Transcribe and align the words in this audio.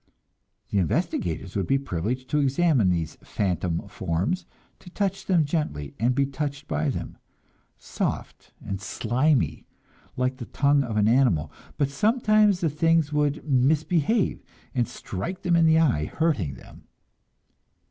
The 0.71 0.79
investigators 0.79 1.55
would 1.55 1.67
be 1.67 1.77
privileged 1.77 2.27
to 2.31 2.39
examine 2.39 2.89
these 2.89 3.19
"phantom" 3.23 3.87
forms, 3.87 4.47
to 4.79 4.89
touch 4.89 5.27
them 5.27 5.45
gently, 5.45 5.93
and 5.99 6.15
be 6.15 6.25
touched 6.25 6.67
by 6.67 6.89
them 6.89 7.19
soft 7.77 8.51
and 8.65 8.81
slimy, 8.81 9.67
like 10.17 10.37
the 10.37 10.45
tongue 10.47 10.83
of 10.83 10.97
an 10.97 11.07
animal; 11.07 11.51
but 11.77 11.91
sometimes 11.91 12.61
the 12.61 12.69
things 12.71 13.13
would 13.13 13.47
misbehave, 13.47 14.41
and 14.73 14.87
strike 14.87 15.43
them 15.43 15.55
in 15.55 15.67
the 15.67 15.77
eye, 15.77 16.05
hurting 16.05 16.55
them. 16.55 16.87